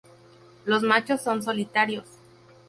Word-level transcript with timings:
Los 0.65 0.81
machos 0.81 1.21
son 1.21 1.43
solitarios. 1.43 2.05